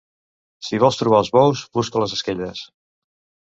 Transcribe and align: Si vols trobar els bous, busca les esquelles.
Si 0.67 0.79
vols 0.83 0.97
trobar 1.01 1.19
els 1.25 1.29
bous, 1.37 1.63
busca 1.79 2.03
les 2.07 2.17
esquelles. 2.19 2.65